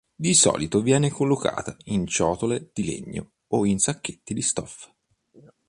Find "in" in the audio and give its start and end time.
1.83-2.07, 3.67-3.77